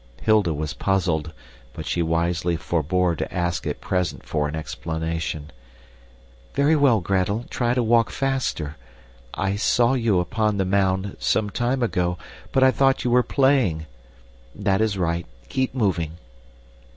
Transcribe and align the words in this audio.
Hilda 0.23 0.51
was 0.51 0.73
puzzled, 0.73 1.31
but 1.73 1.85
she 1.85 2.01
wisely 2.01 2.55
forebore 2.57 3.15
to 3.17 3.31
ask 3.31 3.67
at 3.67 3.81
present 3.81 4.25
for 4.25 4.47
an 4.47 4.55
explanation. 4.55 5.51
"Very 6.55 6.75
well, 6.75 7.01
Gretel, 7.01 7.45
try 7.51 7.75
to 7.75 7.83
walk 7.83 8.09
faster. 8.09 8.77
I 9.35 9.55
saw 9.57 9.93
you 9.93 10.19
upon 10.19 10.57
the 10.57 10.65
mound, 10.65 11.17
some 11.19 11.51
time 11.51 11.83
ago, 11.83 12.17
but 12.51 12.63
I 12.63 12.71
thought 12.71 13.03
you 13.03 13.11
were 13.11 13.21
playing. 13.21 13.85
That 14.55 14.81
is 14.81 14.97
right, 14.97 15.27
keep 15.49 15.75
moving." 15.75 16.13